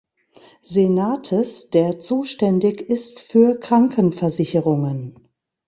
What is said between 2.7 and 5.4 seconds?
ist für Krankenversicherungen.